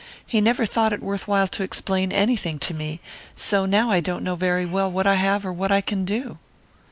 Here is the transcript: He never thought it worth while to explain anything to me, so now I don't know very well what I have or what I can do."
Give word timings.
He 0.25 0.41
never 0.41 0.65
thought 0.65 0.93
it 0.93 1.03
worth 1.03 1.27
while 1.27 1.47
to 1.49 1.61
explain 1.61 2.11
anything 2.11 2.57
to 2.57 2.73
me, 2.73 3.01
so 3.35 3.67
now 3.67 3.91
I 3.91 3.99
don't 3.99 4.23
know 4.23 4.33
very 4.33 4.65
well 4.65 4.91
what 4.91 5.05
I 5.05 5.13
have 5.13 5.45
or 5.45 5.53
what 5.53 5.71
I 5.71 5.81
can 5.81 6.05
do." 6.05 6.39